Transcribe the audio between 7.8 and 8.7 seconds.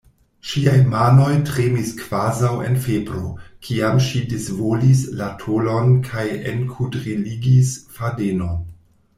fadenon.